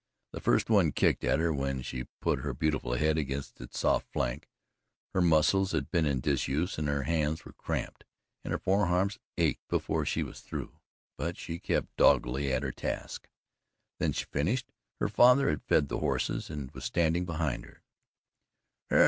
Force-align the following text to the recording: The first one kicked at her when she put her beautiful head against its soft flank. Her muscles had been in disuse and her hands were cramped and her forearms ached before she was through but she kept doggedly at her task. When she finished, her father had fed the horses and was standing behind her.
The 0.31 0.39
first 0.41 0.67
one 0.67 0.93
kicked 0.93 1.23
at 1.23 1.37
her 1.37 1.53
when 1.53 1.83
she 1.83 2.07
put 2.21 2.39
her 2.39 2.55
beautiful 2.55 2.93
head 2.95 3.19
against 3.19 3.61
its 3.61 3.77
soft 3.77 4.11
flank. 4.11 4.49
Her 5.13 5.21
muscles 5.21 5.73
had 5.73 5.91
been 5.91 6.07
in 6.07 6.21
disuse 6.21 6.79
and 6.79 6.87
her 6.87 7.03
hands 7.03 7.45
were 7.45 7.53
cramped 7.53 8.03
and 8.43 8.51
her 8.51 8.57
forearms 8.57 9.19
ached 9.37 9.61
before 9.67 10.03
she 10.07 10.23
was 10.23 10.39
through 10.39 10.79
but 11.19 11.37
she 11.37 11.59
kept 11.59 11.95
doggedly 11.97 12.51
at 12.51 12.63
her 12.63 12.71
task. 12.71 13.29
When 13.99 14.11
she 14.11 14.25
finished, 14.25 14.71
her 14.99 15.07
father 15.07 15.49
had 15.51 15.61
fed 15.61 15.87
the 15.87 15.99
horses 15.99 16.49
and 16.49 16.71
was 16.71 16.83
standing 16.83 17.25
behind 17.25 17.65
her. 17.67 17.83